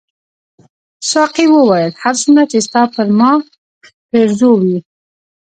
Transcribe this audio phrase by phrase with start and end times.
[1.11, 3.31] ساقي وویل هر څومره چې ستا پر ما
[4.09, 4.77] پیرزو وې.